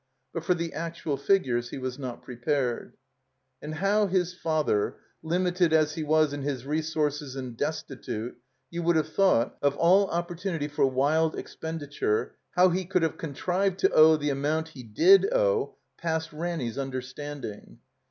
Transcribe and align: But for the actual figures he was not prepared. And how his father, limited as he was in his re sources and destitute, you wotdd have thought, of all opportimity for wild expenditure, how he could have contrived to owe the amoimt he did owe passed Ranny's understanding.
But 0.33 0.43
for 0.43 0.55
the 0.55 0.73
actual 0.73 1.15
figures 1.15 1.69
he 1.69 1.77
was 1.77 1.99
not 1.99 2.23
prepared. 2.23 2.95
And 3.61 3.75
how 3.75 4.07
his 4.07 4.33
father, 4.33 4.95
limited 5.21 5.73
as 5.73 5.93
he 5.93 6.01
was 6.01 6.33
in 6.33 6.41
his 6.41 6.65
re 6.65 6.81
sources 6.81 7.35
and 7.35 7.55
destitute, 7.55 8.35
you 8.71 8.81
wotdd 8.81 8.95
have 8.95 9.09
thought, 9.13 9.57
of 9.61 9.77
all 9.77 10.07
opportimity 10.09 10.71
for 10.71 10.87
wild 10.87 11.35
expenditure, 11.37 12.33
how 12.55 12.69
he 12.69 12.83
could 12.85 13.03
have 13.03 13.19
contrived 13.19 13.77
to 13.81 13.91
owe 13.91 14.17
the 14.17 14.29
amoimt 14.29 14.69
he 14.69 14.81
did 14.81 15.31
owe 15.31 15.75
passed 15.99 16.33
Ranny's 16.33 16.79
understanding. 16.79 17.77